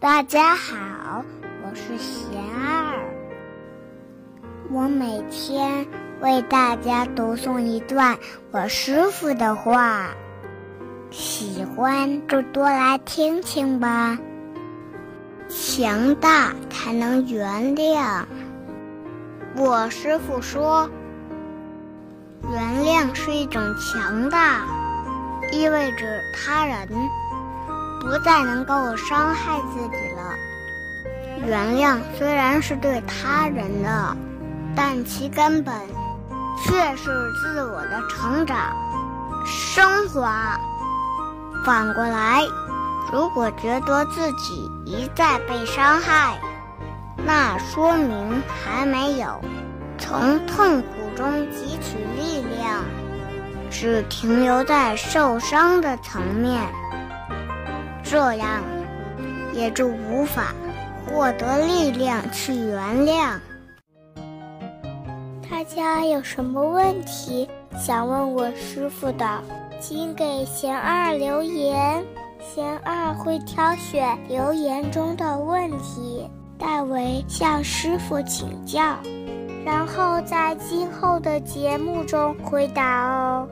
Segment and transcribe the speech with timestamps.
[0.00, 1.24] 大家好，
[1.64, 3.02] 我是贤儿。
[4.70, 5.88] 我每天
[6.20, 8.16] 为大家读诵一段
[8.52, 10.10] 我师傅的话，
[11.10, 14.16] 喜欢就多来听听吧。
[15.48, 18.24] 强大才能原谅。
[19.56, 20.88] 我师傅说，
[22.48, 24.64] 原谅是一种强大，
[25.50, 26.86] 意味着他人
[28.08, 30.34] 不再能够伤害自己了。
[31.46, 34.16] 原谅虽然是对他人的。
[34.80, 35.74] 但其根本
[36.62, 38.56] 却是自我的成长、
[39.44, 40.56] 升华。
[41.66, 42.44] 反过来，
[43.10, 46.38] 如果觉得自己一再被伤害，
[47.26, 49.42] 那说明还没有
[49.98, 52.84] 从痛苦中汲取力量，
[53.68, 56.62] 只停留在受伤的层面，
[58.10, 58.62] 这样
[59.52, 60.54] 也就无法
[61.06, 63.38] 获得力量去原谅。
[65.50, 67.46] 大家有什么问题
[67.78, 69.42] 想问我师傅的，
[69.78, 72.02] 请给贤二留言，
[72.40, 76.26] 贤二会挑选留言中的问题，
[76.58, 78.96] 代为向师傅请教，
[79.66, 83.48] 然后在今后的节目中回答哦。